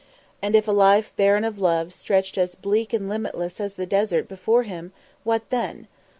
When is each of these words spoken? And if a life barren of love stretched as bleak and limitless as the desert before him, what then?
And 0.41 0.55
if 0.55 0.67
a 0.67 0.71
life 0.71 1.15
barren 1.15 1.43
of 1.43 1.59
love 1.59 1.93
stretched 1.93 2.35
as 2.35 2.55
bleak 2.55 2.91
and 2.91 3.07
limitless 3.07 3.59
as 3.61 3.75
the 3.75 3.85
desert 3.85 4.27
before 4.27 4.63
him, 4.63 4.93
what 5.23 5.51
then? 5.51 5.87